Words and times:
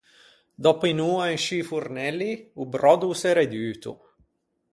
Dòppo 0.63 0.85
unn’oa 0.93 1.25
in 1.33 1.39
scî 1.45 1.59
fornelli 1.69 2.31
o 2.61 2.63
bròddo 2.73 3.05
o 3.13 3.15
s’é 3.21 3.31
reduto. 3.39 3.93